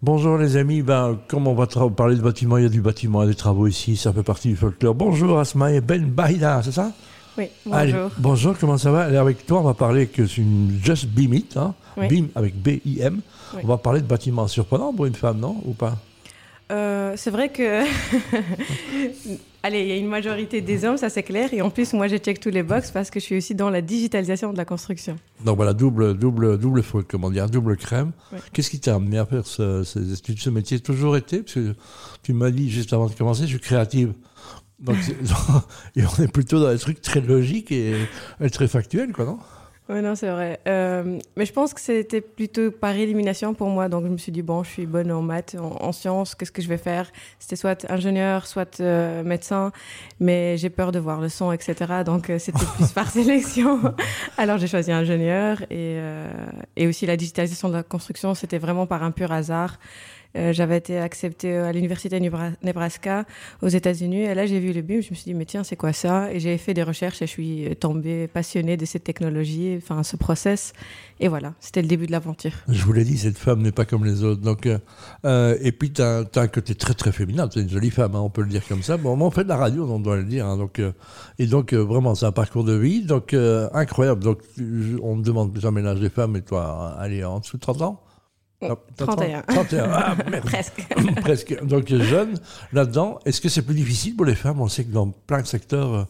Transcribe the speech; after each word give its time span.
Bonjour 0.00 0.38
les 0.38 0.56
amis, 0.56 0.82
ben, 0.82 1.18
comme 1.26 1.48
on 1.48 1.54
va 1.54 1.66
parler 1.66 2.14
de 2.14 2.20
bâtiment, 2.20 2.56
il 2.56 2.62
y 2.62 2.66
a 2.66 2.68
du 2.68 2.80
bâtiment, 2.80 3.22
il 3.22 3.26
y 3.26 3.28
a 3.28 3.32
des 3.32 3.36
travaux 3.36 3.66
ici, 3.66 3.96
ça 3.96 4.12
fait 4.12 4.22
partie 4.22 4.48
du 4.50 4.54
folklore. 4.54 4.94
Bonjour 4.94 5.40
Asma 5.40 5.72
et 5.72 5.80
Ben 5.80 6.04
Baïda, 6.04 6.62
c'est 6.62 6.70
ça? 6.70 6.92
Oui, 7.36 7.48
bonjour. 7.66 8.10
bonjour, 8.16 8.58
comment 8.58 8.78
ça 8.78 8.92
va? 8.92 9.06
Allez, 9.06 9.16
Avec 9.16 9.44
toi, 9.44 9.58
on 9.58 9.64
va 9.64 9.74
parler 9.74 10.06
que 10.06 10.24
c'est 10.24 10.40
une 10.40 10.78
Just 10.80 11.06
Beam 11.08 11.34
It, 11.34 11.56
hein? 11.56 11.74
BIM 11.96 12.26
avec 12.36 12.54
B-I-M. 12.62 13.20
On 13.60 13.66
va 13.66 13.76
parler 13.76 14.00
de 14.00 14.06
bâtiment 14.06 14.46
surprenant 14.46 14.92
pour 14.92 15.06
une 15.06 15.14
femme, 15.16 15.40
non? 15.40 15.56
Ou 15.64 15.72
pas? 15.72 15.96
Euh, 16.70 17.14
c'est 17.16 17.30
vrai 17.30 17.48
que, 17.48 17.82
allez, 19.62 19.80
il 19.80 19.88
y 19.88 19.92
a 19.92 19.96
une 19.96 20.08
majorité 20.08 20.60
des 20.60 20.84
hommes, 20.84 20.98
ça 20.98 21.08
c'est 21.08 21.22
clair. 21.22 21.52
Et 21.54 21.62
en 21.62 21.70
plus, 21.70 21.92
moi, 21.94 22.08
je 22.08 22.16
check 22.16 22.40
tous 22.40 22.50
les 22.50 22.62
box 22.62 22.90
parce 22.90 23.10
que 23.10 23.20
je 23.20 23.24
suis 23.24 23.36
aussi 23.36 23.54
dans 23.54 23.70
la 23.70 23.80
digitalisation 23.80 24.52
de 24.52 24.58
la 24.58 24.64
construction. 24.64 25.16
Donc 25.44 25.56
voilà, 25.56 25.72
double, 25.72 26.16
double, 26.16 26.58
double 26.58 26.82
comment 27.08 27.30
dire, 27.30 27.48
double 27.48 27.76
crème. 27.76 28.12
Qu'est-ce 28.52 28.70
qui 28.70 28.80
t'a 28.80 28.96
amené 28.96 29.18
à 29.18 29.24
faire 29.24 29.46
ce, 29.46 29.82
ces 29.84 30.12
études, 30.12 30.40
ce 30.40 30.50
métier? 30.50 30.80
Toujours 30.80 31.16
été 31.16 31.38
Parce 31.38 31.54
que 31.54 31.74
tu 32.22 32.32
m'as 32.34 32.50
dit 32.50 32.70
juste 32.70 32.92
avant 32.92 33.06
de 33.06 33.14
commencer, 33.14 33.42
je 33.42 33.48
suis 33.48 33.60
créative. 33.60 34.12
Donc, 34.78 34.96
et 35.96 36.02
on 36.04 36.22
est 36.22 36.32
plutôt 36.32 36.60
dans 36.60 36.70
des 36.70 36.78
trucs 36.78 37.00
très 37.00 37.20
logiques 37.20 37.72
et, 37.72 37.94
et 38.40 38.50
très 38.50 38.68
factuels, 38.68 39.12
quoi, 39.12 39.24
non? 39.24 39.38
Oui, 39.90 40.02
non, 40.02 40.14
c'est 40.14 40.28
vrai. 40.28 40.60
Euh, 40.68 41.18
mais 41.36 41.46
je 41.46 41.52
pense 41.52 41.72
que 41.72 41.80
c'était 41.80 42.20
plutôt 42.20 42.70
par 42.70 42.94
élimination 42.94 43.54
pour 43.54 43.68
moi. 43.68 43.88
Donc, 43.88 44.04
je 44.04 44.10
me 44.10 44.18
suis 44.18 44.30
dit, 44.32 44.42
bon, 44.42 44.62
je 44.62 44.68
suis 44.68 44.86
bonne 44.86 45.10
en 45.10 45.22
maths, 45.22 45.56
en, 45.58 45.92
sciences, 45.92 46.34
qu'est-ce 46.34 46.52
que 46.52 46.60
je 46.60 46.68
vais 46.68 46.76
faire? 46.76 47.10
C'était 47.38 47.56
soit 47.56 47.90
ingénieur, 47.90 48.46
soit 48.46 48.80
euh, 48.80 49.22
médecin. 49.24 49.72
Mais 50.20 50.58
j'ai 50.58 50.68
peur 50.68 50.92
de 50.92 50.98
voir 50.98 51.22
le 51.22 51.30
son, 51.30 51.52
etc. 51.52 52.02
Donc, 52.04 52.28
euh, 52.28 52.38
c'était 52.38 52.66
plus 52.76 52.92
par 52.92 53.10
sélection. 53.10 53.80
Alors, 54.36 54.58
j'ai 54.58 54.66
choisi 54.66 54.92
ingénieur. 54.92 55.62
Et, 55.70 55.98
et 56.76 56.86
aussi, 56.86 57.06
la 57.06 57.16
digitalisation 57.16 57.70
de 57.70 57.74
la 57.74 57.82
construction, 57.82 58.34
c'était 58.34 58.58
vraiment 58.58 58.86
par 58.86 59.02
un 59.02 59.10
pur 59.10 59.32
hasard. 59.32 59.78
Euh, 60.38 60.52
j'avais 60.52 60.76
été 60.76 60.98
acceptée 60.98 61.56
à 61.56 61.72
l'université 61.72 62.20
Nebraska 62.20 63.24
aux 63.60 63.68
États-Unis. 63.68 64.22
Et 64.22 64.34
là, 64.34 64.46
j'ai 64.46 64.60
vu 64.60 64.72
le 64.72 64.82
BIM. 64.82 65.00
Je 65.00 65.10
me 65.10 65.14
suis 65.14 65.24
dit, 65.24 65.34
mais 65.34 65.44
tiens, 65.44 65.64
c'est 65.64 65.76
quoi 65.76 65.92
ça? 65.92 66.32
Et 66.32 66.38
j'ai 66.38 66.56
fait 66.58 66.74
des 66.74 66.82
recherches 66.82 67.20
et 67.22 67.26
je 67.26 67.30
suis 67.30 67.76
tombée 67.80 68.28
passionnée 68.28 68.76
de 68.76 68.84
cette 68.84 69.04
technologie, 69.04 69.74
enfin, 69.76 70.02
ce 70.02 70.16
process. 70.16 70.72
Et 71.20 71.28
voilà, 71.28 71.54
c'était 71.58 71.82
le 71.82 71.88
début 71.88 72.06
de 72.06 72.12
l'aventure. 72.12 72.52
Je 72.68 72.84
vous 72.84 72.92
l'ai 72.92 73.04
dit, 73.04 73.18
cette 73.18 73.38
femme 73.38 73.62
n'est 73.62 73.72
pas 73.72 73.84
comme 73.84 74.04
les 74.04 74.22
autres. 74.22 74.40
Donc, 74.40 74.66
euh, 74.66 74.78
euh, 75.24 75.58
et 75.60 75.72
puis, 75.72 75.92
tu 75.92 76.02
as, 76.02 76.24
un 76.36 76.48
côté 76.48 76.74
très, 76.76 76.94
très 76.94 77.10
féminin. 77.10 77.48
Tu 77.48 77.58
es 77.58 77.62
une 77.62 77.70
jolie 77.70 77.90
femme, 77.90 78.14
hein, 78.14 78.20
on 78.20 78.30
peut 78.30 78.42
le 78.42 78.48
dire 78.48 78.66
comme 78.68 78.82
ça. 78.82 78.96
Bon, 78.96 79.20
on 79.20 79.30
fait 79.30 79.44
de 79.44 79.48
la 79.48 79.56
radio, 79.56 79.88
on 79.90 79.98
doit 79.98 80.16
le 80.16 80.24
dire. 80.24 80.46
Hein, 80.46 80.56
donc, 80.56 80.80
et 81.38 81.46
donc, 81.46 81.74
vraiment, 81.74 82.14
c'est 82.14 82.26
un 82.26 82.32
parcours 82.32 82.64
de 82.64 82.74
vie. 82.74 83.02
Donc, 83.02 83.34
incroyable. 83.72 84.22
Donc, 84.22 84.38
on 85.02 85.16
me 85.16 85.22
demande 85.22 85.58
jamais 85.58 85.82
l'âge 85.82 86.00
des 86.00 86.10
femmes, 86.10 86.36
et 86.36 86.42
toi, 86.42 86.94
allez, 86.98 87.24
en 87.24 87.40
dessous 87.40 87.56
de 87.56 87.62
30 87.62 87.82
ans? 87.82 88.07
31. 88.60 89.42
31. 89.42 89.90
Ah, 89.92 90.16
Presque. 90.44 90.86
Presque. 91.20 91.64
Donc 91.64 91.88
jeune 91.88 92.34
là-dedans. 92.72 93.20
Est-ce 93.24 93.40
que 93.40 93.48
c'est 93.48 93.62
plus 93.62 93.74
difficile 93.74 94.16
pour 94.16 94.26
les 94.26 94.34
femmes? 94.34 94.60
On 94.60 94.68
sait 94.68 94.84
que 94.84 94.92
dans 94.92 95.08
plein 95.08 95.42
de 95.42 95.46
secteurs, 95.46 95.94
euh, 95.94 96.04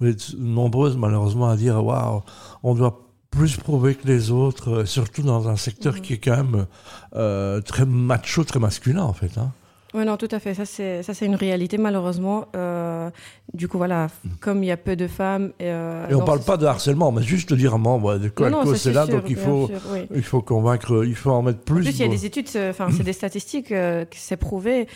vous 0.00 0.08
êtes 0.08 0.34
nombreuses 0.36 0.96
malheureusement 0.96 1.48
à 1.48 1.56
dire 1.56 1.84
waouh, 1.84 2.22
on 2.62 2.74
doit 2.74 3.08
plus 3.30 3.56
prouver 3.56 3.94
que 3.94 4.06
les 4.06 4.30
autres, 4.30 4.70
euh, 4.70 4.84
surtout 4.84 5.22
dans 5.22 5.48
un 5.48 5.56
secteur 5.56 5.94
mm-hmm. 5.94 6.00
qui 6.00 6.12
est 6.14 6.18
quand 6.18 6.36
même 6.36 6.66
euh, 7.14 7.60
très 7.60 7.86
macho, 7.86 8.42
très 8.44 8.58
masculin 8.58 9.02
en 9.02 9.12
fait. 9.12 9.38
Hein. 9.38 9.52
Oui, 9.94 10.04
non, 10.06 10.16
tout 10.16 10.28
à 10.30 10.38
fait. 10.38 10.54
Ça, 10.54 10.64
c'est, 10.64 11.02
ça, 11.02 11.12
c'est 11.12 11.26
une 11.26 11.34
réalité, 11.34 11.76
malheureusement. 11.76 12.46
Euh, 12.56 13.10
du 13.52 13.68
coup, 13.68 13.76
voilà, 13.76 14.08
comme 14.40 14.62
il 14.62 14.66
y 14.66 14.70
a 14.70 14.78
peu 14.78 14.96
de 14.96 15.06
femmes. 15.06 15.52
Euh, 15.60 16.08
et 16.08 16.14
on 16.14 16.20
ne 16.20 16.24
parle 16.26 16.40
pas 16.40 16.56
de 16.56 16.64
harcèlement, 16.64 17.12
mais 17.12 17.22
juste 17.22 17.50
de 17.50 17.56
dire, 17.56 17.78
bon, 17.78 18.00
de 18.18 18.28
quoi 18.28 18.50
c'est 18.74 18.92
là, 18.92 19.06
donc 19.06 19.24
il 19.28 19.36
faut, 19.36 19.70
il 20.14 20.22
faut 20.22 20.40
convaincre, 20.40 21.04
il 21.04 21.14
faut 21.14 21.30
en 21.30 21.42
mettre 21.42 21.60
plus. 21.60 21.80
En 21.80 21.84
plus, 21.84 21.98
il 21.98 22.02
y 22.02 22.04
a 22.04 22.08
des 22.08 22.24
études, 22.24 22.48
enfin, 22.70 22.88
c'est 22.96 23.02
des 23.02 23.12
statistiques 23.12 23.72
euh, 23.72 24.04
qui 24.06 24.18
s'est 24.18 24.36
prouvé 24.36 24.88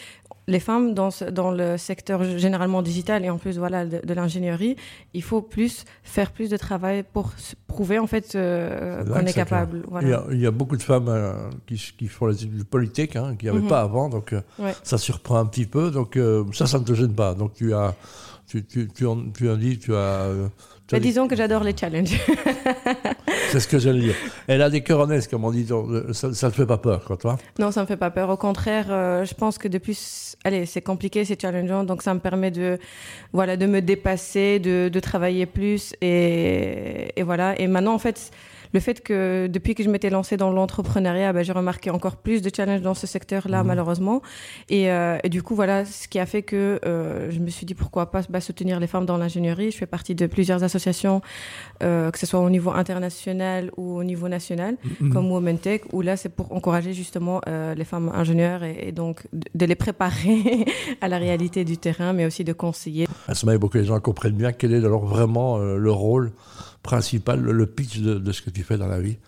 les 0.48 0.60
femmes 0.60 0.94
dans, 0.94 1.08
dans 1.32 1.50
le 1.50 1.76
secteur 1.76 2.22
généralement 2.38 2.82
digital 2.82 3.24
et 3.24 3.30
en 3.30 3.38
plus 3.38 3.58
voilà 3.58 3.84
de, 3.84 4.14
l'ingénierie, 4.14 4.76
il 5.12 5.22
faut 5.22 5.42
plus 5.42 5.84
faire 6.02 6.30
plus 6.30 6.48
de 6.48 6.56
travail 6.56 7.04
pour 7.12 7.32
prouver 7.66 7.98
en 7.98 8.06
fait 8.06 8.34
euh, 8.34 9.04
qu'on 9.04 9.26
est, 9.26 9.32
capable. 9.32 9.82
Il, 10.02 10.40
y 10.40 10.46
a, 10.46 10.50
beaucoup 10.50 10.76
de 10.76 10.82
femmes 10.82 11.08
euh, 11.08 11.32
qui, 11.66 11.76
qui, 11.98 12.06
font 12.06 12.26
les 12.26 12.44
études 12.44 12.64
politiques 12.64 13.16
hein, 13.16 13.34
qui 13.38 13.46
n'y 13.46 13.50
avait 13.50 13.60
mhm. 13.60 13.68
pas 13.68 13.80
avant, 13.80 14.08
donc 14.08 14.32
euh, 14.32 14.40
ça 14.82 14.98
surprend 14.98 15.38
un 15.38 15.46
petit 15.46 15.66
peu. 15.66 15.90
Donc 15.90 16.18
ça, 16.52 16.66
ça 16.66 16.78
ne 16.78 16.84
te 16.84 16.94
gêne 16.94 17.14
pas. 17.14 17.34
Donc 17.34 17.54
tu 17.54 17.74
as, 17.74 17.94
tu, 18.46 18.64
tu, 18.64 18.88
tu, 18.88 19.06
en, 19.06 19.24
tu 19.30 19.50
as 19.50 19.56
tu 19.56 19.94
as 19.94 20.30
mais 20.92 21.00
disons 21.00 21.26
que 21.26 21.36
j'adore 21.36 21.64
les 21.64 21.76
challenges. 21.76 22.16
c'est 23.56 23.60
ce 23.60 23.68
que 23.68 23.78
j'allais 23.78 24.00
dire. 24.00 24.14
Elle 24.46 24.60
a 24.60 24.68
des 24.68 24.82
cœurs 24.82 25.08
comme 25.30 25.44
on 25.44 25.50
dit. 25.50 25.66
Ça 26.12 26.28
ne 26.28 26.32
te 26.32 26.50
fait 26.50 26.66
pas 26.66 26.76
peur, 26.76 27.04
quoi, 27.04 27.16
toi 27.16 27.38
Non, 27.58 27.70
ça 27.70 27.80
ne 27.80 27.84
me 27.84 27.88
fait 27.88 27.96
pas 27.96 28.10
peur. 28.10 28.28
Au 28.28 28.36
contraire, 28.36 28.86
euh, 28.90 29.24
je 29.24 29.34
pense 29.34 29.56
que 29.56 29.66
depuis... 29.66 29.98
Allez, 30.44 30.66
c'est 30.66 30.82
compliqué, 30.82 31.24
c'est 31.24 31.40
challengeant. 31.40 31.84
Donc, 31.84 32.02
ça 32.02 32.12
me 32.12 32.20
permet 32.20 32.50
de, 32.50 32.78
voilà, 33.32 33.56
de 33.56 33.64
me 33.64 33.80
dépasser, 33.80 34.58
de, 34.58 35.00
travailler 35.00 35.46
plus. 35.46 35.94
Et 36.02 37.22
voilà. 37.24 37.58
Et 37.58 37.66
maintenant, 37.66 37.94
en 37.94 37.98
fait 37.98 38.30
le 38.76 38.80
fait 38.80 39.02
que 39.02 39.46
depuis 39.46 39.74
que 39.74 39.82
je 39.82 39.88
m'étais 39.88 40.10
lancée 40.10 40.36
dans 40.36 40.50
l'entrepreneuriat, 40.50 41.32
bah, 41.32 41.42
j'ai 41.42 41.52
remarqué 41.52 41.88
encore 41.88 42.16
plus 42.16 42.42
de 42.42 42.50
challenges 42.54 42.82
dans 42.82 42.92
ce 42.92 43.06
secteur-là, 43.06 43.62
mhm. 43.62 43.68
malheureusement. 43.68 44.20
Euh, 44.70 45.18
et, 45.24 45.30
du 45.30 45.42
coup, 45.42 45.54
voilà 45.54 45.86
ce 45.86 46.06
qui 46.08 46.18
a 46.18 46.26
fait 46.26 46.42
que 46.42 46.78
euh, 46.84 47.30
je 47.30 47.38
me 47.38 47.48
suis 47.48 47.64
dit 47.64 47.74
pourquoi 47.74 48.10
pas 48.10 48.20
bah, 48.28 48.42
soutenir 48.42 48.78
les 48.78 48.86
femmes 48.86 49.06
dans 49.06 49.16
l'ingénierie. 49.16 49.70
Je 49.70 49.78
fais 49.78 49.86
partie 49.86 50.14
de 50.14 50.26
plusieurs 50.26 50.62
associations, 50.62 51.22
euh, 51.82 52.10
que 52.10 52.18
ce 52.18 52.26
soit 52.26 52.40
au 52.40 52.50
niveau 52.50 52.70
international 52.70 53.70
ou 53.78 53.96
au 53.96 54.04
niveau 54.04 54.28
national, 54.28 54.76
mhm. 55.00 55.10
comme 55.10 55.32
Women 55.32 55.58
Tech, 55.58 55.80
où 55.94 56.02
là, 56.02 56.18
c'est 56.18 56.28
pour 56.28 56.52
encourager 56.52 56.92
justement 56.92 57.40
les 57.46 57.84
femmes 57.84 58.10
ingénieures 58.14 58.62
et, 58.62 58.92
donc 58.92 59.26
de 59.32 59.64
les 59.64 59.74
préparer 59.74 60.66
à 61.00 61.08
la 61.08 61.16
réalité 61.16 61.64
du 61.64 61.78
terrain, 61.78 62.12
mais 62.12 62.26
aussi 62.26 62.44
de 62.44 62.52
conseiller. 62.52 63.06
À 63.26 63.34
ce 63.34 63.46
moment, 63.46 63.56
il 63.56 63.60
faut 63.62 63.70
que 63.70 63.78
les 63.78 63.86
gens 63.86 63.98
comprennent 64.00 64.40
bien 64.44 64.52
quel 64.52 64.74
est 64.74 64.84
alors 64.84 65.06
vraiment 65.06 65.56
le 65.56 65.90
rôle 65.90 66.32
principal, 66.82 67.40
le 67.40 67.66
pitch 67.66 67.98
de, 67.98 68.32
ce 68.32 68.42
que 68.42 68.50
tu 68.50 68.62
fais 68.62 68.78
dans 68.78 68.86
la 68.86 69.00
vie 69.00 69.18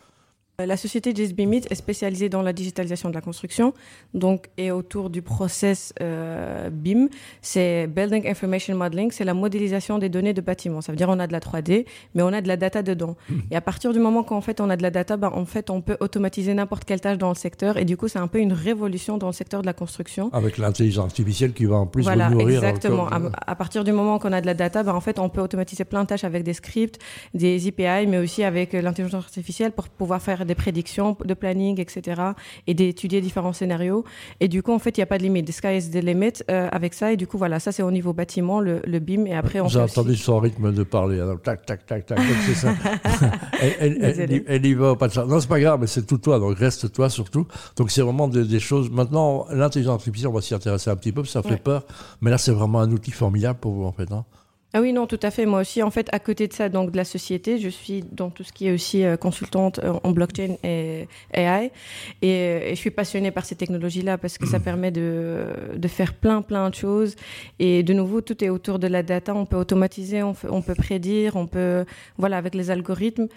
la 0.66 0.76
société 0.76 1.14
JSBMIT 1.14 1.69
est 1.70 1.76
spécialisée 1.76 2.28
dans 2.28 2.42
la 2.42 2.52
digitalisation 2.52 3.08
de 3.10 3.14
la 3.14 3.20
construction, 3.20 3.74
donc 4.12 4.48
et 4.56 4.72
autour 4.72 5.08
du 5.08 5.22
process 5.22 5.94
euh, 6.02 6.69
BIM, 6.69 7.06
c'est 7.41 7.86
Building 7.86 8.26
Information 8.28 8.74
Modeling, 8.76 9.12
c'est 9.12 9.22
la 9.22 9.34
modélisation 9.34 9.98
des 9.98 10.08
données 10.08 10.34
de 10.34 10.41
bâtiments. 10.41 10.80
Ça 10.80 10.91
veut 10.91 10.96
dire 10.96 11.08
on 11.10 11.20
a 11.20 11.28
de 11.28 11.32
la 11.32 11.38
3D, 11.38 11.86
mais 12.16 12.24
on 12.24 12.32
a 12.32 12.41
de 12.41 12.48
la 12.48 12.56
data 12.56 12.82
dedans. 12.82 13.16
Hmm. 13.30 13.38
Et 13.52 13.56
à 13.56 13.60
partir 13.60 13.92
du 13.92 14.00
moment 14.00 14.24
qu'en 14.24 14.41
fait 14.41 14.60
on 14.60 14.69
a 14.69 14.76
de 14.76 14.82
la 14.82 14.91
data, 14.91 15.16
ben, 15.16 15.30
en 15.32 15.44
fait 15.44 15.70
on 15.70 15.80
peut 15.80 15.96
automatiser 16.00 16.54
n'importe 16.54 16.84
quelle 16.84 17.00
tâche 17.00 17.19
dans 17.19 17.28
le 17.28 17.36
secteur, 17.36 17.76
et 17.76 17.84
du 17.84 17.96
coup 17.96 18.08
c'est 18.08 18.19
un 18.19 18.26
peu 18.26 18.40
une 18.40 18.52
révolution 18.52 19.16
dans 19.16 19.28
le 19.28 19.32
secteur 19.32 19.60
de 19.60 19.66
la 19.66 19.75
construction. 19.75 20.28
Avec 20.32 20.58
l'intelligence 20.58 21.04
artificielle 21.04 21.52
qui 21.52 21.66
va 21.66 21.76
en 21.76 21.86
plus 21.86 22.02
voilà, 22.02 22.30
nourrir. 22.30 22.64
Exactement. 22.64 23.06
À, 23.06 23.54
partir 23.54 23.84
du 23.84 23.92
moment 23.92 24.19
qu'on 24.19 24.32
a 24.32 24.40
de 24.40 24.46
la 24.46 24.54
data, 24.54 24.82
ben, 24.82 24.94
en 24.96 25.00
fait 25.00 25.20
on 25.20 25.28
peut 25.28 25.40
automatiser 25.40 25.84
plein 25.84 26.02
de 26.02 26.08
tâches 26.08 26.25
avec 26.25 26.42
des 26.42 26.54
scripts, 26.54 26.98
des 27.32 27.69
API, 27.69 28.08
mais 28.08 28.19
aussi 28.19 28.42
avec 28.42 28.72
l'intelligence 28.72 29.22
artificielle 29.22 29.70
pour 29.70 29.88
pouvoir 29.88 30.20
faire 30.20 30.47
des 30.48 30.56
prédictions 30.56 31.16
de 31.25 31.34
planning, 31.34 31.81
etc. 31.81 32.20
et 32.66 32.75
d'étudier 32.75 33.20
différents 33.20 33.53
scénarios. 33.53 34.04
Et 34.41 34.48
du 34.48 34.62
coup, 34.62 34.72
en 34.72 34.81
fait, 34.81 34.97
il 34.97 35.00
n'y 35.00 35.04
a 35.04 35.06
pas 35.06 35.19
de 35.19 35.22
limite. 35.22 35.47
The 35.47 35.53
sky 35.53 35.76
is 35.76 35.91
the 35.91 36.03
limit 36.03 36.42
euh, 36.50 36.69
avec 36.72 36.94
ça. 36.94 37.12
Et 37.12 37.16
du 37.16 37.28
coup, 37.28 37.38
voilà, 37.38 37.60
ça, 37.60 37.70
c'est 37.70 37.82
au 37.82 37.91
niveau 37.91 38.12
bâtiment, 38.12 38.60
le, 38.60 38.81
le 38.84 38.98
BIM. 38.98 39.26
Et 39.26 39.34
après, 39.34 39.60
on 39.60 39.69
J'ai 39.69 39.81
entendu 39.81 40.16
son 40.16 40.41
rythme 40.41 40.72
de 40.72 40.82
parler. 40.82 41.20
Alors, 41.20 41.41
tac, 41.41 41.64
tac, 41.64 41.87
tac, 41.87 42.06
tac. 42.06 42.19
c'est 42.47 42.54
ça. 42.54 42.75
elle, 43.60 44.44
elle, 44.47 44.66
y 44.66 44.75
va, 44.75 44.97
pas 44.97 45.08
de 45.08 45.12
ça. 45.12 45.25
Non, 45.25 45.38
c'est 45.38 45.48
pas 45.48 45.60
grave, 45.60 45.78
mais 45.81 45.87
c'est 45.87 46.06
tout 46.06 46.19
toi. 46.19 46.38
Donc, 46.41 46.58
reste 46.58 46.92
toi 46.92 47.08
surtout. 47.08 47.47
Donc, 47.76 47.91
c'est 47.91 48.03
vraiment 48.03 48.26
des, 48.26 48.58
choses. 48.58 48.91
Maintenant, 48.91 49.47
l'intelligence 49.53 49.94
artificielle, 49.94 50.31
on 50.31 50.34
va 50.34 50.41
s'y 50.41 50.54
intéresser 50.54 50.91
un 50.91 50.97
petit 50.97 51.12
peu, 51.12 51.25
ça 51.25 51.42
fait 51.42 51.56
peur. 51.56 51.84
Mais 52.20 52.31
là, 52.31 52.38
c'est 52.38 52.53
vraiment 52.53 52.81
un 52.81 52.91
outil 52.91 53.10
formidable 53.10 53.58
pour 53.60 53.72
vous, 53.72 53.84
en 53.84 53.92
fait. 53.92 54.10
Hein. 54.10 54.25
Ah 54.74 54.82
oui, 54.82 54.92
non, 54.92 55.06
tout 55.06 55.18
à 55.22 55.30
fait. 55.30 55.46
Moi 55.46 55.60
aussi, 55.60 55.82
en 55.82 55.90
fait, 55.90 56.08
à 56.12 56.18
côté 56.18 56.46
de 56.46 56.52
ça, 56.52 56.68
donc 56.68 56.90
de 56.90 56.96
la 56.98 57.04
société, 57.04 57.58
je 57.58 57.70
suis 57.70 58.04
dans 58.12 58.28
tout 58.28 58.44
ce 58.44 58.52
qui 58.52 58.68
est 58.68 58.72
aussi 58.72 59.02
euh, 59.02 59.16
consultante 59.16 59.78
euh, 59.82 59.94
en 60.04 60.12
blockchain 60.12 60.56
et 60.62 61.08
AI. 61.32 61.72
Et, 62.20 62.68
je 62.70 62.74
suis 62.74 62.90
passionnée 62.90 63.30
par 63.30 63.46
ces 63.46 63.56
technologies-là 63.56 64.18
parce 64.18 64.36
que 64.36 64.46
ça 64.46 64.60
permet 64.60 64.90
de, 64.90 65.46
de 65.75 65.88
faire 65.88 66.12
plein, 66.12 66.43
plein 66.43 66.69
de 66.69 66.75
choses. 66.75 67.16
Et 67.58 67.82
de 67.82 67.94
nouveau, 67.94 68.20
tout 68.20 68.44
est 68.44 68.50
autour 68.50 68.78
de 68.78 68.88
la 68.88 69.02
data. 69.02 69.34
On 69.34 69.46
peut 69.46 69.56
automatiser, 69.56 70.22
on, 70.22 70.34
on 70.50 70.60
peut 70.60 70.75
prédire, 70.75 71.37
on 71.37 71.46
peut, 71.46 71.87
voilà, 72.19 72.37
avec 72.37 72.54
les 72.54 72.70
algorithmes 72.70 73.28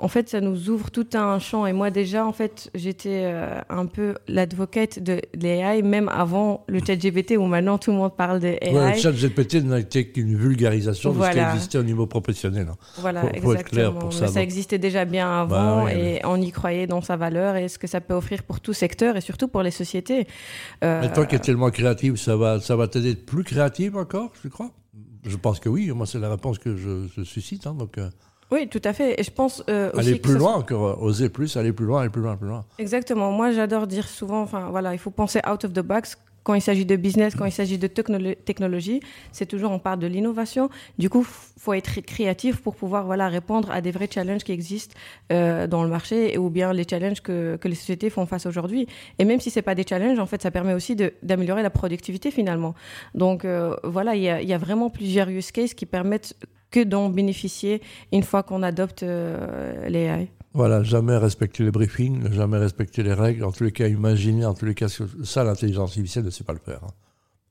en 0.00 0.08
fait, 0.08 0.28
ça 0.30 0.40
nous 0.40 0.70
ouvre 0.70 0.90
tout 0.90 1.06
un 1.14 1.38
champ. 1.38 1.66
Et 1.66 1.72
moi, 1.72 1.90
déjà, 1.90 2.26
en 2.26 2.32
fait, 2.32 2.70
j'étais 2.74 3.22
euh, 3.24 3.60
un 3.68 3.86
peu 3.86 4.14
l'advocate 4.28 4.98
de 4.98 5.20
l'AI, 5.34 5.82
même 5.82 6.08
avant 6.08 6.64
le 6.68 6.80
chat 6.84 6.96
GPT, 6.96 7.36
où 7.36 7.44
maintenant 7.44 7.76
tout 7.76 7.90
le 7.90 7.98
monde 7.98 8.16
parle 8.16 8.40
de 8.40 8.48
AI. 8.48 8.94
le 8.94 8.98
chat 8.98 9.12
GPT 9.12 9.62
n'a 9.64 9.78
été 9.78 10.08
qu'une 10.08 10.36
vulgarisation 10.36 11.12
de 11.12 11.22
ce 11.22 11.30
qui 11.30 11.38
existait 11.38 11.78
au 11.78 11.82
niveau 11.82 12.06
professionnel. 12.06 12.68
Hein. 12.70 12.76
Voilà, 12.98 13.24
exactement. 13.34 14.10
ça. 14.10 14.26
ça 14.26 14.42
existait 14.42 14.78
déjà 14.78 15.04
bien 15.04 15.44
bah 15.46 15.60
avant 15.60 15.88
et 15.88 16.20
on 16.24 16.40
y 16.40 16.50
croyait 16.50 16.86
dans 16.86 17.02
sa 17.02 17.16
valeur 17.16 17.56
et 17.56 17.68
ce 17.68 17.78
que 17.78 17.86
ça 17.86 18.00
peut 18.00 18.14
offrir 18.14 18.42
pour 18.42 18.60
tout 18.60 18.72
secteur 18.72 19.16
et 19.16 19.20
surtout 19.20 19.48
pour 19.48 19.62
les 19.62 19.70
sociétés. 19.70 20.26
Euh, 20.82 21.02
Mais 21.02 21.12
toi 21.12 21.26
qui 21.26 21.34
es 21.34 21.38
tellement 21.38 21.70
créative, 21.70 22.16
ça 22.16 22.36
va, 22.36 22.60
ça 22.60 22.74
va 22.74 22.88
t'aider 22.88 23.14
plus 23.14 23.44
créative 23.44 23.96
encore, 23.96 24.32
je 24.42 24.48
crois? 24.48 24.70
Je 25.26 25.36
pense 25.36 25.60
que 25.60 25.68
oui. 25.68 25.90
Moi, 25.90 26.06
c'est 26.06 26.18
la 26.18 26.30
réponse 26.30 26.58
que 26.58 26.76
je, 26.76 27.22
suscite. 27.24 27.66
Hein, 27.66 27.74
donc. 27.74 27.98
Euh, 27.98 28.08
Oui, 28.50 28.68
tout 28.68 28.82
à 28.84 28.92
fait. 28.92 29.20
Et 29.20 29.22
je 29.22 29.30
pense 29.30 29.62
euh, 29.68 29.90
aller 29.96 30.16
plus 30.16 30.36
loin 30.36 30.54
encore, 30.54 31.02
oser 31.02 31.28
plus, 31.28 31.56
aller 31.56 31.72
plus 31.72 31.86
loin, 31.86 32.00
aller 32.00 32.10
plus 32.10 32.22
loin, 32.22 32.36
plus 32.36 32.48
loin. 32.48 32.64
Exactement. 32.78 33.30
Moi, 33.30 33.52
j'adore 33.52 33.86
dire 33.86 34.08
souvent, 34.08 34.42
enfin 34.42 34.68
voilà, 34.70 34.92
il 34.92 34.98
faut 34.98 35.10
penser 35.10 35.40
out 35.48 35.64
of 35.64 35.72
the 35.72 35.80
box 35.80 36.16
quand 36.42 36.54
il 36.54 36.62
s'agit 36.62 36.86
de 36.86 36.96
business, 36.96 37.34
quand 37.34 37.44
il 37.44 37.52
s'agit 37.52 37.78
de 37.78 37.86
technologie, 37.86 39.00
c'est 39.32 39.46
toujours 39.46 39.70
on 39.72 39.78
parle 39.78 39.98
de 39.98 40.06
l'innovation. 40.06 40.70
Du 40.98 41.10
coup, 41.10 41.22
faut 41.22 41.74
être 41.74 42.00
créatif 42.00 42.62
pour 42.62 42.74
pouvoir 42.74 43.04
voilà 43.04 43.28
répondre 43.28 43.70
à 43.70 43.80
des 43.80 43.90
vrais 43.90 44.08
challenges 44.10 44.42
qui 44.42 44.52
existent 44.52 44.96
euh, 45.32 45.66
dans 45.66 45.82
le 45.84 45.90
marché 45.90 46.38
ou 46.38 46.48
bien 46.48 46.72
les 46.72 46.86
challenges 46.88 47.20
que, 47.20 47.56
que 47.56 47.68
les 47.68 47.74
sociétés 47.74 48.10
font 48.10 48.26
face 48.26 48.46
aujourd'hui. 48.46 48.86
Et 49.18 49.24
même 49.24 49.40
si 49.40 49.50
c'est 49.50 49.62
pas 49.62 49.74
des 49.74 49.84
challenges, 49.86 50.18
en 50.18 50.26
fait, 50.26 50.40
ça 50.40 50.50
permet 50.50 50.74
aussi 50.74 50.96
d'améliorer 51.22 51.62
la 51.62 51.70
productivité 51.70 52.30
finalement. 52.30 52.74
Donc 53.14 53.44
euh, 53.44 53.76
voilà, 53.84 54.16
il 54.16 54.22
y 54.22 54.28
a, 54.30 54.40
y 54.42 54.54
a, 54.54 54.58
vraiment 54.58 54.88
plusieurs 54.88 55.28
use 55.28 55.52
cases 55.52 55.74
qui 55.74 55.86
permettent 55.86 56.34
que 56.70 56.82
d'en 56.84 57.08
bénéficier 57.10 57.82
une 58.12 58.22
fois 58.22 58.42
qu'on 58.42 58.62
adopte 58.62 59.02
euh, 59.02 59.88
les 59.88 60.00
AI. 60.00 60.30
Voilà, 60.52 60.82
jamais 60.82 61.16
respecter 61.16 61.62
les 61.62 61.70
briefings, 61.70 62.32
jamais 62.32 62.58
respecter 62.58 63.02
les 63.02 63.12
règles. 63.12 63.44
En 63.44 63.52
tous 63.52 63.64
les 63.64 63.72
cas, 63.72 63.86
imaginer, 63.86 64.44
en 64.44 64.54
tous 64.54 64.66
les 64.66 64.74
cas, 64.74 64.88
ça, 64.88 65.44
l'intelligence 65.44 65.90
artificielle 65.90 66.24
ne 66.24 66.30
sait 66.30 66.44
pas 66.44 66.52
le 66.52 66.58
faire. 66.58 66.80
Hein. 66.84 66.92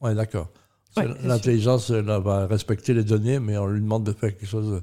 On 0.02 0.10
est 0.10 0.16
d'accord. 0.16 0.50
L'intelligence, 1.24 1.92
elle 1.92 2.06
va 2.06 2.48
respecter 2.48 2.94
les 2.94 3.04
données, 3.04 3.40
mais 3.40 3.58
on 3.58 3.68
lui 3.68 3.80
demande 3.80 4.04
de 4.04 4.12
faire 4.12 4.36
quelque 4.36 4.50
chose 4.50 4.82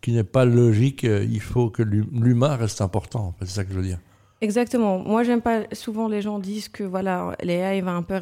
qui 0.00 0.12
n'est 0.12 0.24
pas 0.24 0.44
logique. 0.44 1.02
Il 1.02 1.40
faut 1.40 1.68
que 1.68 1.82
l'humain 1.82 2.56
reste 2.56 2.80
important. 2.80 3.34
C'est 3.40 3.48
ça 3.48 3.64
que 3.64 3.72
je 3.72 3.76
veux 3.76 3.84
dire. 3.84 3.98
Exactement. 4.40 5.00
Moi, 5.00 5.24
j'aime 5.24 5.42
pas. 5.42 5.62
Souvent, 5.72 6.06
les 6.06 6.22
gens 6.22 6.38
disent 6.38 6.68
que 6.68 6.84
voilà, 6.84 7.34
l'AI 7.42 7.80
va 7.80 7.90
un 7.90 8.02
peu 8.02 8.20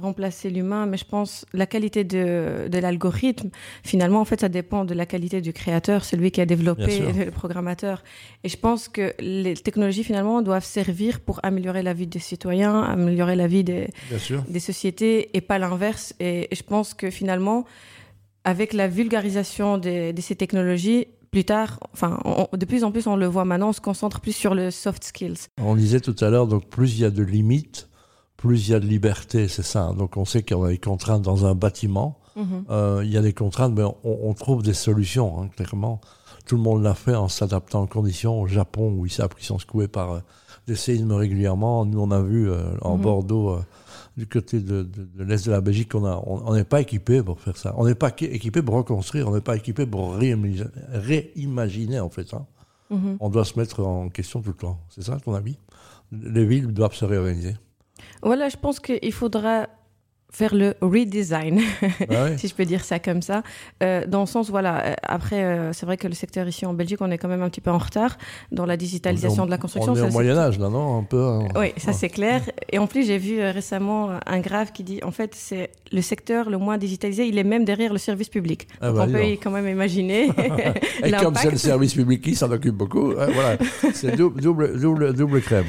remplacer 0.00 0.48
l'humain, 0.48 0.86
mais 0.86 0.96
je 0.96 1.04
pense 1.04 1.44
la 1.52 1.66
qualité 1.66 2.02
de, 2.02 2.68
de 2.68 2.78
l'algorithme, 2.78 3.50
finalement, 3.84 4.20
en 4.20 4.24
fait, 4.24 4.40
ça 4.40 4.48
dépend 4.48 4.86
de 4.86 4.94
la 4.94 5.04
qualité 5.04 5.42
du 5.42 5.52
créateur, 5.52 6.04
celui 6.04 6.30
qui 6.30 6.40
a 6.40 6.46
développé, 6.46 7.00
le 7.26 7.30
programmateur. 7.30 8.02
Et 8.42 8.48
je 8.48 8.56
pense 8.56 8.88
que 8.88 9.12
les 9.20 9.54
technologies, 9.54 10.04
finalement, 10.04 10.40
doivent 10.40 10.64
servir 10.64 11.20
pour 11.20 11.40
améliorer 11.42 11.82
la 11.82 11.92
vie 11.92 12.06
des 12.06 12.20
citoyens, 12.20 12.82
améliorer 12.82 13.36
la 13.36 13.46
vie 13.46 13.64
des, 13.64 13.88
des 14.48 14.60
sociétés, 14.60 15.36
et 15.36 15.42
pas 15.42 15.58
l'inverse. 15.58 16.14
Et, 16.20 16.48
je 16.52 16.62
pense 16.62 16.94
que 16.94 17.10
finalement, 17.10 17.66
avec 18.44 18.72
la 18.72 18.88
vulgarisation 18.88 19.76
de 19.76 20.14
ces 20.18 20.36
technologies, 20.36 21.06
plus 21.30 21.44
tard, 21.44 21.78
enfin, 21.92 22.18
de 22.52 22.64
plus 22.64 22.82
en 22.82 22.90
plus, 22.90 23.06
on 23.06 23.16
le 23.16 23.26
voit 23.26 23.44
maintenant, 23.44 23.68
on 23.68 23.72
se 23.72 23.80
concentre 23.80 24.20
plus 24.20 24.32
sur 24.32 24.54
le 24.54 24.70
soft 24.70 25.04
skills. 25.04 25.48
On 25.58 25.76
disait 25.76 26.00
tout 26.00 26.16
à 26.20 26.30
l'heure, 26.30 26.46
donc 26.46 26.66
plus 26.66 26.96
il 26.96 27.02
y 27.02 27.04
a 27.04 27.10
de 27.10 27.22
limites, 27.22 27.88
plus 28.36 28.68
il 28.68 28.72
y 28.72 28.74
a 28.74 28.80
de 28.80 28.86
liberté, 28.86 29.46
c'est 29.48 29.62
ça. 29.62 29.84
Hein. 29.84 29.94
Donc 29.94 30.16
on 30.16 30.24
sait 30.24 30.44
y 30.48 30.54
a 30.54 30.68
des 30.68 30.78
contraintes 30.78 31.22
dans 31.22 31.46
un 31.46 31.54
bâtiment. 31.54 32.18
Mhm. 32.36 32.64
Euh, 32.70 33.02
il 33.04 33.10
y 33.10 33.16
a 33.16 33.22
des 33.22 33.32
contraintes, 33.32 33.74
mais 33.76 33.84
on, 34.04 34.34
trouve 34.34 34.62
des 34.62 34.74
solutions, 34.74 35.40
hein, 35.40 35.48
clairement. 35.54 36.00
Tout 36.50 36.56
le 36.56 36.62
monde 36.62 36.82
l'a 36.82 36.94
fait 36.94 37.14
en 37.14 37.28
s'adaptant 37.28 37.84
aux 37.84 37.86
conditions. 37.86 38.40
Au 38.40 38.48
Japon, 38.48 38.92
où 38.92 39.06
ils 39.06 39.12
savent 39.12 39.32
qu'ils 39.36 39.46
sont 39.46 39.60
secoués 39.60 39.86
par 39.86 40.10
euh, 40.10 40.20
des 40.66 40.74
séismes 40.74 41.12
régulièrement. 41.12 41.84
Nous, 41.84 42.00
on 42.00 42.10
a 42.10 42.20
vu 42.20 42.50
euh, 42.50 42.72
en 42.82 42.96
mhm. 42.96 43.02
Bordeaux 43.02 43.60
du 44.16 44.26
côté 44.26 44.58
de, 44.58 44.84
l'Est 45.16 45.46
de 45.46 45.52
la 45.52 45.60
Belgique, 45.60 45.94
on 45.94 46.52
n'est 46.52 46.64
pas 46.64 46.80
équipé 46.80 47.22
pour 47.22 47.40
faire 47.40 47.56
ça. 47.56 47.72
On 47.76 47.86
n'est 47.86 47.94
pas 47.94 48.08
équipé 48.08 48.62
pour 48.62 48.74
reconstruire, 48.74 49.28
on 49.28 49.34
n'est 49.34 49.40
pas 49.40 49.54
équipé 49.54 49.86
pour 49.86 50.16
réimaginer, 50.16 52.00
en 52.00 52.10
fait. 52.10 52.34
Hein. 52.34 52.46
Mhm. 52.90 53.18
On 53.20 53.28
doit 53.28 53.44
se 53.44 53.56
mettre 53.56 53.84
en 53.84 54.08
question 54.08 54.42
tout 54.42 54.50
le 54.50 54.56
temps. 54.56 54.80
C'est 54.88 55.04
ça 55.04 55.18
ton 55.24 55.34
avis? 55.34 55.56
Les 56.10 56.44
villes 56.44 56.66
doivent 56.66 56.96
se 56.96 57.04
réorganiser. 57.04 57.54
Voilà, 58.24 58.48
je 58.48 58.56
pense 58.56 58.80
qu'il 58.80 59.12
faudra 59.12 59.68
faire 60.30 60.54
le 60.54 60.74
redesign, 60.80 61.60
ah 62.10 62.36
si 62.36 62.48
je 62.48 62.54
peux 62.54 62.64
dire 62.64 62.84
ça 62.84 62.98
comme 62.98 63.22
ça. 63.22 63.42
Euh, 63.82 64.06
dans 64.06 64.20
le 64.20 64.26
sens, 64.26 64.48
voilà, 64.50 64.84
euh, 64.84 64.94
après, 65.02 65.42
euh, 65.42 65.72
c'est 65.72 65.86
vrai 65.86 65.96
que 65.96 66.06
le 66.06 66.14
secteur 66.14 66.46
ici 66.48 66.64
en 66.66 66.72
Belgique, 66.72 67.00
on 67.00 67.10
est 67.10 67.18
quand 67.18 67.28
même 67.28 67.42
un 67.42 67.48
petit 67.48 67.60
peu 67.60 67.70
en 67.70 67.78
retard 67.78 68.16
dans 68.52 68.66
la 68.66 68.76
digitalisation 68.76 69.44
de 69.44 69.50
la 69.50 69.58
construction. 69.58 69.92
On 69.92 69.96
est 69.96 70.02
au 70.02 70.10
Moyen-Âge, 70.10 70.58
là, 70.58 70.68
non 70.68 70.98
Un 70.98 71.02
peu. 71.02 71.22
Hein. 71.22 71.48
Oui, 71.56 71.72
ça 71.76 71.92
c'est 71.92 72.08
clair. 72.08 72.42
Et 72.70 72.78
en 72.78 72.86
plus, 72.86 73.06
j'ai 73.06 73.18
vu 73.18 73.40
récemment 73.40 74.10
un 74.26 74.40
graphe 74.40 74.72
qui 74.72 74.84
dit, 74.84 75.00
en 75.02 75.10
fait, 75.10 75.34
c'est 75.34 75.70
le 75.92 76.02
secteur 76.02 76.48
le 76.48 76.58
moins 76.58 76.78
digitalisé, 76.78 77.26
il 77.26 77.38
est 77.38 77.44
même 77.44 77.64
derrière 77.64 77.92
le 77.92 77.98
service 77.98 78.28
public. 78.28 78.68
Ah 78.80 78.92
bah, 78.92 79.06
on 79.08 79.12
peut 79.12 79.20
quand 79.42 79.50
même 79.50 79.68
imaginer. 79.68 80.30
Et 81.04 81.10
comme 81.20 81.34
c'est 81.34 81.50
le 81.50 81.56
service 81.56 81.94
public 81.94 82.22
qui 82.22 82.34
s'en 82.34 82.50
occupe 82.50 82.76
beaucoup, 82.76 83.12
hein, 83.18 83.28
voilà, 83.32 83.56
c'est 83.92 84.16
double, 84.16 84.40
double, 84.40 84.78
double, 84.78 85.14
double 85.14 85.40
crème. 85.40 85.66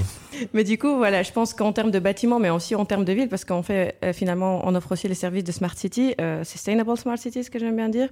Mais 0.54 0.64
du 0.64 0.78
coup, 0.78 0.96
voilà, 0.98 1.24
je 1.24 1.32
pense 1.32 1.54
qu'en 1.54 1.74
termes 1.74 1.92
de 1.92 2.00
bâtiments, 2.00 2.40
mais 2.40 2.50
aussi 2.50 2.76
en 2.76 2.86
termes 2.86 3.06
de 3.06 3.14
ville, 3.14 3.30
parce 3.30 3.46
qu'on 3.46 3.64
fait 3.64 3.98
finalement, 4.14 4.62
on 4.64 4.76
offre 4.76 4.94
aussi 4.94 5.08
les 5.08 5.16
services 5.16 5.44
de 5.44 5.52
Smart 5.52 5.76
City, 5.76 6.16
euh, 6.20 6.44
Sustainable 6.44 6.98
Smart 6.98 7.18
City, 7.18 7.44
ce 7.44 7.50
que 7.50 7.60
j'aime 7.60 7.76
bien 7.76 7.90
dire. 7.90 8.10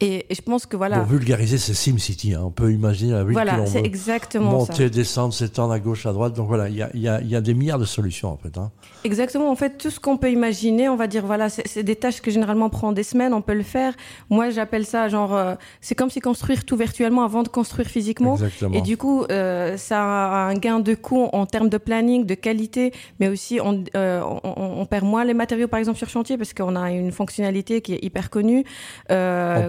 Et, 0.00 0.26
je 0.30 0.40
pense 0.40 0.66
que 0.66 0.76
voilà. 0.76 0.98
Pour 0.98 1.06
vulgariser, 1.06 1.58
c'est 1.58 1.74
SimCity. 1.74 2.34
Hein. 2.34 2.42
On 2.44 2.50
peut 2.50 2.72
imaginer 2.72 3.12
la 3.12 3.24
ville 3.24 3.32
voilà, 3.32 3.64
c'est 3.66 3.84
exactement 3.84 4.50
monter, 4.50 4.90
descendre, 4.90 5.32
s'étendre 5.32 5.72
à 5.72 5.78
gauche, 5.78 6.06
à 6.06 6.12
droite. 6.12 6.34
Donc 6.34 6.48
voilà, 6.48 6.68
il 6.68 6.76
y 6.76 6.82
a, 6.82 6.90
y, 6.94 7.08
a, 7.08 7.20
y 7.22 7.36
a, 7.36 7.40
des 7.40 7.54
milliards 7.54 7.78
de 7.78 7.84
solutions 7.84 8.30
en 8.30 8.36
fait. 8.36 8.58
Hein. 8.58 8.70
Exactement. 9.04 9.50
En 9.50 9.56
fait, 9.56 9.78
tout 9.78 9.90
ce 9.90 10.00
qu'on 10.00 10.16
peut 10.16 10.30
imaginer, 10.30 10.88
on 10.88 10.96
va 10.96 11.06
dire 11.06 11.24
voilà, 11.24 11.48
c'est 11.48 11.82
des 11.82 11.96
tâches 11.96 12.20
que 12.20 12.30
généralement 12.30 12.68
prend 12.68 12.92
des 12.92 13.04
semaines. 13.04 13.32
On 13.32 13.42
peut 13.42 13.54
le 13.54 13.62
faire. 13.62 13.94
Moi, 14.28 14.50
j'appelle 14.50 14.84
ça 14.84 15.08
genre, 15.08 15.34
euh, 15.34 15.54
c'est 15.80 15.94
comme 15.94 16.10
si 16.10 16.20
construire 16.20 16.64
tout 16.64 16.76
virtuellement 16.76 17.24
avant 17.24 17.42
de 17.42 17.48
construire 17.48 17.88
physiquement. 17.88 18.34
Exactement. 18.34 18.74
Et 18.74 18.82
du 18.82 18.96
coup, 18.96 19.24
euh, 19.30 19.76
ça 19.76 20.02
a 20.02 20.48
un 20.48 20.54
gain 20.54 20.80
de 20.80 20.94
coût 20.94 21.28
en 21.32 21.46
termes 21.46 21.68
de 21.68 21.78
planning, 21.78 22.26
de 22.26 22.34
qualité, 22.34 22.92
mais 23.20 23.28
aussi 23.28 23.60
on, 23.62 23.84
euh, 23.94 24.22
on, 24.42 24.80
on, 24.80 24.86
perd 24.86 25.04
moins 25.04 25.24
les 25.24 25.34
matériaux 25.34 25.68
par 25.68 25.78
exemple 25.78 25.98
sur 25.98 26.08
chantier 26.08 26.36
parce 26.36 26.52
qu'on 26.52 26.76
a 26.76 26.90
une 26.90 27.12
fonctionnalité 27.12 27.80
qui 27.80 27.94
est 27.94 28.04
hyper 28.04 28.30
connue. 28.30 28.64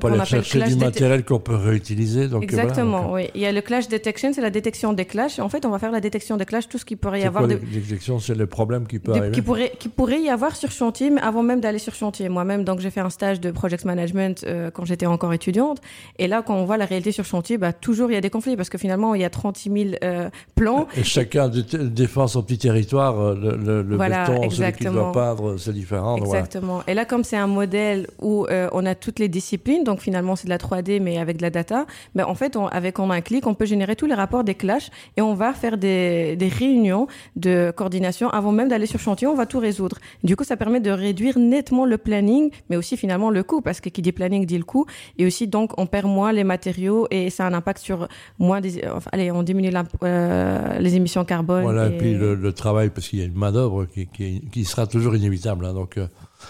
On 0.10 0.14
aller 0.14 0.26
chercher 0.26 0.64
du 0.64 0.76
matériel 0.76 1.24
qu'on 1.24 1.40
peut 1.40 1.56
réutiliser. 1.56 2.28
Donc 2.28 2.44
Exactement, 2.44 3.14
oui. 3.14 3.30
Il 3.36 3.42
y 3.42 3.46
a 3.46 3.52
le 3.52 3.62
clash 3.62 3.88
detection, 3.88 4.32
c'est 4.34 4.42
la 4.42 4.50
détection 4.50 4.94
des 4.94 5.06
clashs. 5.06 5.40
En 5.40 5.50
fait, 5.50 5.66
on 5.66 5.70
va 5.70 5.80
faire 5.80 5.92
la 5.92 6.02
détection 6.02 6.38
des 6.38 6.46
clashs, 6.46 6.68
tout 6.68 6.78
ce 6.78 6.86
qui 6.86 6.96
pourrait 6.96 7.22
y 7.22 7.24
avoir. 7.24 7.46
Quoi, 7.46 7.56
de... 7.56 7.60
Détection, 7.60 8.20
c'est 8.20 8.36
le 8.36 8.48
problème 8.48 8.88
qui 8.88 9.00
peut 9.00 9.12
arriver? 9.12 9.32
Qui 9.32 9.42
pourrait, 9.42 9.74
qui 9.80 9.90
pourrait 9.90 10.22
y 10.22 10.30
avoir 10.30 10.56
sur 10.56 10.72
chantier, 10.72 11.10
mais 11.10 11.22
avant 11.22 11.44
même 11.44 11.62
d'aller 11.62 11.80
sur 11.80 11.96
chantier. 11.96 12.30
Moi-même, 12.30 12.64
donc 12.64 12.80
j'ai 12.80 12.90
fait 12.90 13.00
un 13.00 13.10
stage 13.10 13.40
de 13.40 13.52
project 13.52 13.86
management 13.86 14.44
euh, 14.46 14.72
quand 14.72 14.86
j'étais 14.86 15.06
encore 15.06 15.34
étudiante. 15.34 15.82
Et 16.20 16.28
là, 16.28 16.42
quand 16.46 16.56
on 16.56 16.66
voit 16.66 16.78
la 16.78 16.86
réalité 16.86 17.12
sur 17.12 17.26
chantier, 17.26 17.58
bah, 17.58 17.74
toujours 17.74 18.12
il 18.12 18.14
y 18.14 18.18
a 18.18 18.22
des 18.22 18.30
conflits 18.30 18.56
parce 18.56 18.70
que 18.70 18.78
finalement, 18.78 19.16
il 19.16 19.22
y 19.22 19.26
a 19.26 19.30
36 19.30 19.72
000 19.72 19.86
euh, 20.04 20.30
plans. 20.56 20.88
Et 20.96 21.04
chacun 21.04 21.50
défend 21.50 22.28
son 22.28 22.44
petit 22.44 22.58
territoire. 22.58 23.20
Euh, 23.20 23.36
le, 23.36 23.82
le 23.82 23.98
béton, 23.98 24.50
celui 24.50 24.74
qui 24.74 24.86
doit 24.86 25.12
peindre, 25.12 25.58
c'est 25.58 25.74
différent. 25.74 26.18
Exactement. 26.18 26.82
Et 26.88 26.94
là, 26.94 27.06
comme 27.06 27.24
c'est 27.24 27.38
un 27.38 27.48
modèle 27.48 28.08
où 28.22 28.46
on 28.72 28.86
a 28.86 28.96
toutes 28.96 29.20
les 29.20 29.28
disciplines, 29.28 29.84
donc 29.84 29.97
finalement 30.02 30.36
c'est 30.36 30.46
de 30.46 30.50
la 30.50 30.58
3D 30.58 31.02
mais 31.02 31.18
avec 31.18 31.38
de 31.38 31.42
la 31.42 31.50
data, 31.50 31.86
ben 32.16 32.26
en 32.26 32.36
fait 32.36 32.58
avec 32.72 33.00
en 33.00 33.10
un 33.10 33.22
clic 33.22 33.48
on 33.48 33.54
peut 33.54 33.66
générer 33.66 33.96
tous 33.96 34.06
les 34.06 34.14
rapports 34.14 34.44
des 34.44 34.56
clashs 34.56 34.90
et 35.16 35.22
on 35.22 35.34
va 35.34 35.54
faire 35.54 35.78
des, 35.78 36.36
des 36.36 36.48
réunions 36.48 37.08
de 37.36 37.72
coordination 37.76 38.30
avant 38.30 38.52
même 38.52 38.70
d'aller 38.70 38.86
sur 38.86 39.00
chantier, 39.00 39.28
on 39.28 39.36
va 39.36 39.46
tout 39.46 39.60
résoudre. 39.60 39.98
Du 40.24 40.36
coup 40.36 40.44
ça 40.44 40.58
permet 40.58 40.80
de 40.80 40.92
réduire 40.92 41.38
nettement 41.38 41.86
le 41.86 41.98
planning 41.98 42.52
mais 42.70 42.78
aussi 42.78 42.98
finalement 42.98 43.30
le 43.30 43.44
coût 43.44 43.62
parce 43.62 43.82
que 43.82 43.90
qui 43.90 44.02
dit 44.02 44.12
planning 44.12 44.46
dit 44.46 44.58
le 44.58 44.64
coût 44.64 44.86
et 45.18 45.26
aussi 45.26 45.48
donc 45.48 45.72
on 45.78 45.86
perd 45.86 46.08
moins 46.08 46.32
les 46.32 46.44
matériaux 46.44 47.08
et 47.12 47.30
ça 47.30 47.46
a 47.46 47.50
un 47.50 47.54
impact 47.54 47.80
sur 47.80 48.08
moins 48.40 48.62
des, 48.62 48.82
enfin, 48.88 49.10
allez 49.14 49.32
on 49.32 49.44
diminue 49.44 49.72
euh, 50.04 50.80
les 50.80 50.96
émissions 50.96 51.26
carbone. 51.26 51.64
Voilà 51.64 51.88
et, 51.88 51.98
puis 51.98 52.14
le, 52.14 52.52
travail 52.54 52.90
parce 52.90 53.08
qu'il 53.08 53.20
y 53.20 53.22
a 53.22 53.26
une 53.26 53.38
main 53.38 53.52
d'œuvre 53.52 53.86
qui, 53.86 54.08
qui, 54.08 54.42
qui, 54.52 54.66
sera 54.66 54.88
toujours 54.88 55.16
inévitable 55.16 55.66
hein, 55.66 55.74
donc 55.74 55.98
euh, 55.98 56.08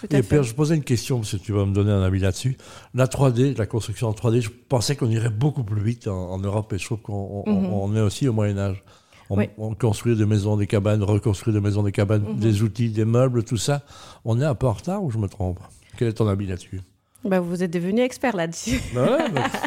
et 0.10 0.22
Pierre, 0.22 0.44
je 0.44 0.54
posais 0.54 0.76
une 0.76 0.84
question, 0.84 1.20
parce 1.20 1.32
que 1.32 1.38
tu 1.38 1.52
vas 1.52 1.66
me 1.66 1.74
donner 1.74 1.92
un 1.92 2.02
avis 2.02 2.20
là-dessus. 2.20 2.58
La 2.94 3.06
3D, 3.06 3.58
la 3.58 3.66
construction 3.66 4.08
en 4.08 4.14
3D, 4.14 4.42
je 4.42 4.50
pensais 4.50 4.96
qu'on 4.96 5.10
irait 5.10 5.30
beaucoup 5.30 5.64
plus 5.64 5.82
vite 5.82 6.08
en, 6.08 6.38
Europe 6.40 6.74
et 6.74 6.78
je 6.78 6.86
trouve 6.86 7.02
qu'on 7.02 7.88
mhm. 7.88 7.98
est 7.98 8.02
aussi 8.02 8.28
au 8.28 8.34
Moyen-Âge. 8.34 8.84
On, 9.30 9.76
construit 9.76 10.16
des 10.16 10.26
maisons, 10.26 10.56
des 10.56 10.68
cabanes, 10.68 11.04
reconstruit 11.04 11.54
des 11.54 11.60
maisons, 11.60 11.84
des 11.84 11.92
cabanes, 11.92 12.24
mhm. 12.24 12.40
des 12.40 12.62
outils, 12.62 12.90
des 12.90 13.06
meubles, 13.06 13.44
tout 13.44 13.58
ça. 13.58 13.84
On 14.24 14.40
est 14.40 14.46
un 14.46 14.56
peu 14.56 14.68
en 14.68 14.74
retard 14.74 15.04
ou 15.04 15.12
je 15.12 15.18
me 15.18 15.28
trompe? 15.28 15.60
Quel 15.98 16.10
est 16.10 16.14
ton 16.14 16.28
avis 16.28 16.48
là-dessus? 16.48 16.82
Bah, 17.28 17.40
vous 17.40 17.64
êtes 17.64 17.72
devenu 17.72 18.02
expert 18.02 18.36
là-dessus. 18.36 18.80
Bah 18.94 19.18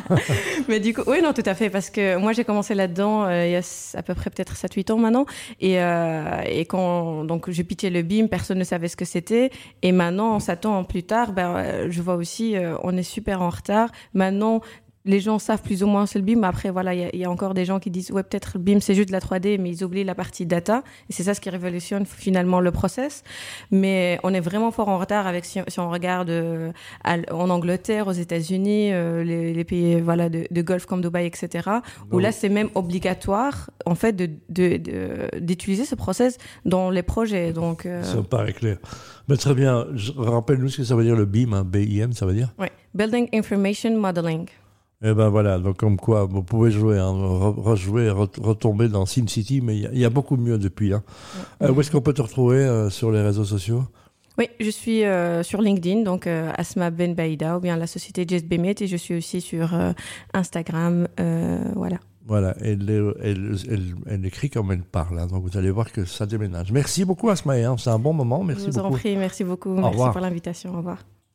mais 0.69 0.81
du 0.81 0.95
coup, 0.95 1.03
oui, 1.07 1.23
non, 1.23 1.33
tout 1.33 1.43
à 1.47 1.55
fait, 1.55 1.71
parce 1.71 1.91
que 1.91 2.17
moi 2.17 2.33
j'ai 2.33 2.45
commencé 2.45 2.75
là-dedans 2.75 3.25
euh, 3.25 3.47
il 3.47 3.53
y 3.53 3.57
a 3.57 3.63
à 3.95 4.03
peu 4.03 4.15
près 4.15 4.31
peut-être 4.31 4.55
7-8 4.55 4.93
ans 4.93 4.99
maintenant, 4.99 5.27
et, 5.61 5.81
euh, 5.81 6.43
et 6.47 6.65
quand 6.65 7.25
donc 7.25 7.51
j'ai 7.51 7.65
pitié 7.65 7.91
le 7.91 8.03
BIM, 8.03 8.29
personne 8.29 8.59
ne 8.59 8.65
savait 8.65 8.89
ce 8.89 8.97
que 8.97 9.05
c'était, 9.05 9.51
et 9.83 9.93
maintenant, 9.93 10.39
7 10.39 10.67
ans 10.67 10.85
plus 10.85 11.03
tard, 11.03 11.33
ben, 11.33 11.57
euh, 11.57 11.87
je 11.91 12.03
vois 12.03 12.15
aussi, 12.15 12.57
on 12.83 12.97
est 12.97 13.03
super 13.03 13.43
en 13.43 13.51
retard. 13.51 13.91
Maintenant, 14.15 14.61
les 15.05 15.21
gens 15.21 15.39
savent 15.39 15.63
plus 15.63 15.83
ou 15.83 15.87
moins 15.87 16.07
c'est 16.07 16.19
le 16.19 16.25
BIM. 16.25 16.43
Après, 16.43 16.71
voilà, 16.71 16.95
il 16.95 17.19
y, 17.19 17.25
a 17.25 17.31
encore 17.31 17.55
des 17.55 17.65
gens 17.65 17.79
qui 17.79 17.91
disent 17.91 18.11
ouais 18.11 18.23
peut-être 18.23 18.53
le 18.55 18.61
BIM 18.61 18.81
c'est 18.81 18.95
juste 18.95 19.09
de 19.09 19.13
la 19.13 19.21
3D, 19.21 19.59
mais 19.59 19.71
ils 19.71 19.83
oublient 19.85 20.05
la 20.05 20.15
partie 20.15 20.47
data. 20.47 20.83
Et 21.09 21.13
c'est 21.13 21.23
ça 21.23 21.35
ce 21.35 21.41
qui 21.41 21.49
révolutionne 21.51 22.05
finalement 22.05 22.61
le 22.61 22.71
process. 22.71 23.23
Mais 23.71 24.21
on 24.23 24.35
est 24.35 24.41
vraiment 24.41 24.71
fort 24.71 24.89
en 24.89 24.99
retard 24.99 25.27
avec 25.27 25.45
si, 25.45 25.61
on 25.79 25.91
regarde 25.91 26.31
euh, 26.31 26.73
en 27.05 27.51
Angleterre, 27.51 28.09
aux 28.09 28.13
États-Unis, 28.13 28.93
euh, 28.93 29.25
les, 29.25 29.65
pays 29.65 30.01
voilà 30.01 30.29
de, 30.29 30.47
de, 30.51 30.63
Golfe 30.63 30.87
comme 30.87 31.01
Dubaï, 31.01 31.27
etc. 31.27 31.71
Où 32.13 32.19
là 32.19 32.33
c'est 32.33 32.49
même 32.49 32.69
obligatoire 32.75 33.71
en 33.87 33.95
fait 33.95 34.17
d'utiliser 34.51 35.85
ce 35.85 35.95
process 35.95 36.37
dans 36.65 36.91
les 36.91 37.03
projets. 37.03 37.53
Donc 37.53 37.87
euh, 37.87 38.03
ça 38.03 38.23
paraît 38.23 38.53
clair. 38.53 38.77
Mais 39.29 39.37
très 39.37 39.55
bien. 39.55 39.87
Rappelle-nous 40.17 40.69
ce 40.69 40.79
que 40.79 40.85
ça 40.85 40.95
veut 40.95 41.05
dire 41.05 41.17
le 41.17 41.25
BIM, 41.25 41.53
hein, 41.53 41.65
BIM, 41.65 42.13
ça 42.13 42.27
veut 42.27 42.35
dire? 42.35 42.53
Oui, 42.59 42.67
Building 42.95 43.29
Information 43.33 43.97
Modeling. 43.99 44.47
Et 45.03 45.15
ben 45.15 45.31
voilà, 45.31 45.59
donc 45.59 45.79
comme 45.79 45.97
quoi, 45.97 46.25
vous 46.27 46.43
pouvez 46.43 46.71
jouer, 46.71 46.99
hein, 46.99 47.11
rejouer, 47.11 48.11
retomber 48.11 48.89
dans 48.89 49.07
SimCity, 49.07 49.63
mais 49.63 49.79
il 49.79 49.99
y, 49.99 50.05
a 50.05 50.11
beaucoup 50.11 50.37
mieux 50.37 50.59
depuis. 50.59 50.93
Hein. 50.93 51.03
Euh, 51.63 51.73
où 51.73 51.81
est-ce 51.81 51.91
qu'on 51.91 52.03
peut 52.03 52.13
te 52.13 52.21
retrouver 52.21 52.59
euh, 52.59 52.91
sur 52.91 53.11
les 53.11 53.23
réseaux 53.23 53.47
sociaux? 53.47 53.85
Oui, 54.37 54.51
je 54.61 54.69
suis 54.69 55.05
euh, 55.05 55.43
sur 55.43 55.63
LinkedIn, 55.63 56.03
donc 56.03 56.27
Asma 56.27 56.91
Ben 56.91 57.15
Baïda, 57.15 57.57
ou 57.57 57.61
bien 57.61 57.77
la 57.77 57.87
société 57.87 58.27
Just 58.29 58.47
Bemet, 58.47 58.75
et 58.81 58.87
je 58.87 58.97
suis 58.97 59.17
aussi 59.17 59.41
sur 59.41 59.71
Instagram, 60.35 61.09
voilà. 61.75 61.99
Voilà, 62.27 62.55
elle, 62.61 63.15
elle, 64.07 64.27
écrit 64.27 64.51
comme 64.51 64.71
elle 64.71 64.83
parle, 64.83 65.19
hein, 65.19 65.27
donc 65.27 65.43
vous 65.43 65.59
allez 65.59 65.71
voir 65.71 65.91
que 65.91 66.05
ça 66.05 66.27
déménage. 66.27 66.71
Merci 66.71 67.05
beaucoup 67.05 67.29
Asma, 67.31 67.55
c'est 67.77 67.91
un 67.91 67.99
bon 67.99 68.13
moment, 68.13 68.45
merci 68.45 68.67
je 68.67 68.71
vous 68.71 68.77
beaucoup. 68.77 68.95
en 68.95 68.99
prie, 68.99 69.17
merci 69.17 69.43
beaucoup, 69.45 69.71
merci 69.71 69.99
pour 70.13 70.21
l'invitation, 70.21 70.75
au 70.75 70.77
revoir. 70.77 70.99